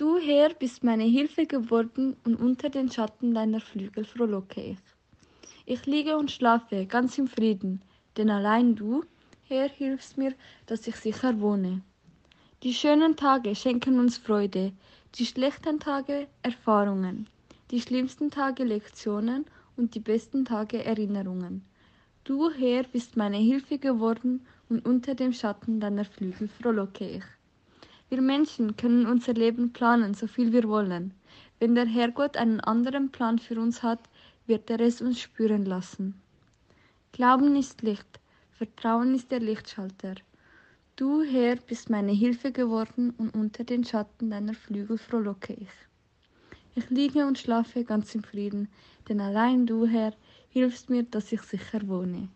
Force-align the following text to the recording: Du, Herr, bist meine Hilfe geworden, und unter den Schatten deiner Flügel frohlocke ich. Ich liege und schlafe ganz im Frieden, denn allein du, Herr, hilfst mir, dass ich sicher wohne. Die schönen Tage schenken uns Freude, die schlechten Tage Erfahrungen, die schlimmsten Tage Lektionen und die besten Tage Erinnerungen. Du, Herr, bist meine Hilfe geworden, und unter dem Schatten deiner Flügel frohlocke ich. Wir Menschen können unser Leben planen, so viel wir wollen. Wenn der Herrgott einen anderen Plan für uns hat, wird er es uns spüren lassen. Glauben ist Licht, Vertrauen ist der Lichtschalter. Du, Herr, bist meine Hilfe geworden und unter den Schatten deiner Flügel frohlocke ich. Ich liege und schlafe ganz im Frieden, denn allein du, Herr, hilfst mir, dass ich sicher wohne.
Du, 0.00 0.16
Herr, 0.16 0.54
bist 0.54 0.82
meine 0.82 1.04
Hilfe 1.04 1.44
geworden, 1.44 2.16
und 2.24 2.36
unter 2.36 2.70
den 2.70 2.90
Schatten 2.90 3.34
deiner 3.34 3.60
Flügel 3.60 4.06
frohlocke 4.06 4.62
ich. 4.62 4.78
Ich 5.66 5.84
liege 5.84 6.16
und 6.16 6.30
schlafe 6.30 6.86
ganz 6.86 7.18
im 7.18 7.26
Frieden, 7.26 7.82
denn 8.16 8.30
allein 8.30 8.74
du, 8.76 9.04
Herr, 9.46 9.68
hilfst 9.68 10.16
mir, 10.16 10.32
dass 10.64 10.86
ich 10.86 10.96
sicher 10.96 11.38
wohne. 11.42 11.82
Die 12.62 12.72
schönen 12.72 13.14
Tage 13.14 13.54
schenken 13.54 13.98
uns 13.98 14.16
Freude, 14.16 14.72
die 15.16 15.26
schlechten 15.26 15.80
Tage 15.80 16.28
Erfahrungen, 16.40 17.28
die 17.70 17.82
schlimmsten 17.82 18.30
Tage 18.30 18.64
Lektionen 18.64 19.44
und 19.76 19.94
die 19.94 20.00
besten 20.00 20.46
Tage 20.46 20.82
Erinnerungen. 20.82 21.62
Du, 22.24 22.50
Herr, 22.50 22.84
bist 22.84 23.18
meine 23.18 23.36
Hilfe 23.36 23.76
geworden, 23.76 24.46
und 24.70 24.86
unter 24.86 25.14
dem 25.14 25.34
Schatten 25.34 25.78
deiner 25.78 26.06
Flügel 26.06 26.48
frohlocke 26.48 27.06
ich. 27.06 27.24
Wir 28.10 28.20
Menschen 28.20 28.76
können 28.76 29.06
unser 29.06 29.34
Leben 29.34 29.72
planen, 29.72 30.14
so 30.14 30.26
viel 30.26 30.52
wir 30.52 30.68
wollen. 30.68 31.14
Wenn 31.60 31.76
der 31.76 31.86
Herrgott 31.86 32.36
einen 32.36 32.60
anderen 32.60 33.12
Plan 33.12 33.38
für 33.38 33.60
uns 33.60 33.84
hat, 33.84 34.00
wird 34.48 34.68
er 34.68 34.80
es 34.80 35.00
uns 35.00 35.20
spüren 35.20 35.64
lassen. 35.64 36.20
Glauben 37.12 37.54
ist 37.54 37.82
Licht, 37.82 38.18
Vertrauen 38.50 39.14
ist 39.14 39.30
der 39.30 39.38
Lichtschalter. 39.38 40.16
Du, 40.96 41.22
Herr, 41.22 41.54
bist 41.54 41.88
meine 41.88 42.10
Hilfe 42.10 42.50
geworden 42.50 43.14
und 43.16 43.32
unter 43.32 43.62
den 43.62 43.84
Schatten 43.84 44.28
deiner 44.28 44.54
Flügel 44.54 44.98
frohlocke 44.98 45.52
ich. 45.52 45.70
Ich 46.74 46.90
liege 46.90 47.24
und 47.24 47.38
schlafe 47.38 47.84
ganz 47.84 48.12
im 48.16 48.24
Frieden, 48.24 48.68
denn 49.08 49.20
allein 49.20 49.66
du, 49.66 49.86
Herr, 49.86 50.14
hilfst 50.48 50.90
mir, 50.90 51.04
dass 51.04 51.30
ich 51.30 51.42
sicher 51.42 51.86
wohne. 51.86 52.28